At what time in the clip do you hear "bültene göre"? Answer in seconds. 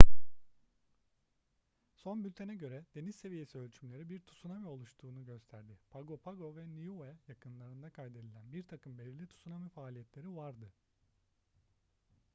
2.23-2.85